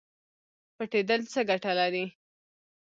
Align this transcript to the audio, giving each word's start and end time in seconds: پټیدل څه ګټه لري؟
پټیدل 0.75 1.21
څه 1.31 1.39
ګټه 1.49 1.71
لري؟ 1.79 2.05